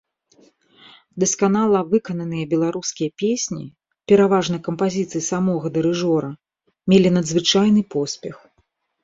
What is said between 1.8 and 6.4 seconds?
выкананыя беларускія песні, пераважна кампазіцыі самога дырыжора,